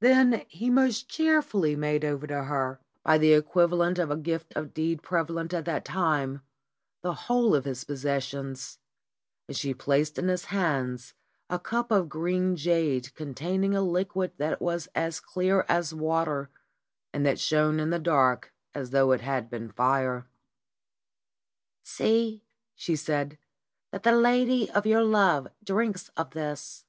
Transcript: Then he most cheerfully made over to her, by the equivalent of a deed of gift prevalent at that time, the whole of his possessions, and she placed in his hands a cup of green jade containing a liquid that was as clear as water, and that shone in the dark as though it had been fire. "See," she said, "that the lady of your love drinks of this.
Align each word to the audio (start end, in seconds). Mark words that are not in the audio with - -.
Then 0.00 0.44
he 0.48 0.68
most 0.68 1.08
cheerfully 1.08 1.74
made 1.74 2.04
over 2.04 2.26
to 2.26 2.44
her, 2.44 2.80
by 3.02 3.16
the 3.16 3.32
equivalent 3.32 3.98
of 3.98 4.10
a 4.10 4.14
deed 4.16 4.44
of 4.54 4.74
gift 4.74 5.02
prevalent 5.02 5.54
at 5.54 5.64
that 5.64 5.86
time, 5.86 6.42
the 7.00 7.14
whole 7.14 7.54
of 7.54 7.64
his 7.64 7.82
possessions, 7.84 8.78
and 9.48 9.56
she 9.56 9.72
placed 9.72 10.18
in 10.18 10.28
his 10.28 10.44
hands 10.52 11.14
a 11.48 11.58
cup 11.58 11.90
of 11.90 12.10
green 12.10 12.56
jade 12.56 13.14
containing 13.14 13.74
a 13.74 13.80
liquid 13.80 14.32
that 14.36 14.60
was 14.60 14.86
as 14.94 15.18
clear 15.18 15.64
as 15.66 15.94
water, 15.94 16.50
and 17.14 17.24
that 17.24 17.40
shone 17.40 17.80
in 17.80 17.88
the 17.88 17.98
dark 17.98 18.52
as 18.74 18.90
though 18.90 19.12
it 19.12 19.22
had 19.22 19.48
been 19.48 19.70
fire. 19.72 20.26
"See," 21.84 22.44
she 22.74 22.96
said, 22.96 23.38
"that 23.92 24.02
the 24.02 24.12
lady 24.12 24.70
of 24.70 24.84
your 24.84 25.04
love 25.04 25.48
drinks 25.64 26.10
of 26.18 26.32
this. 26.32 26.84